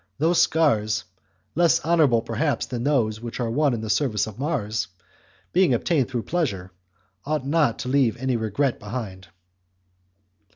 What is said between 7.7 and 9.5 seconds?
to leave any regret behind.